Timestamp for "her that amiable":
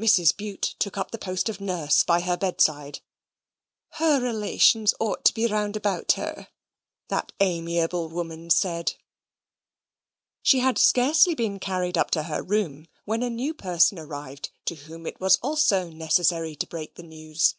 6.12-8.08